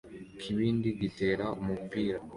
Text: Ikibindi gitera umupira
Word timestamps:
Ikibindi 0.33 0.87
gitera 1.01 1.45
umupira 1.61 2.17